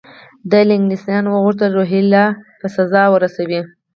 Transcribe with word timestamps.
ده 0.51 0.59
له 0.67 0.73
انګلیسیانو 0.77 1.29
وغوښتل 1.31 1.71
روهیله 1.77 2.23
په 2.59 2.67
سزا 2.75 3.03
ورسوي. 3.09 3.61